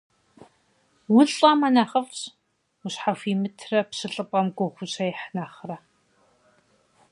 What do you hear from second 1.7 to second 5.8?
нэхъыфӏщ, ущхьэхуимытрэ пщылӏыпӏэм гугъу ущехь нэхърэ.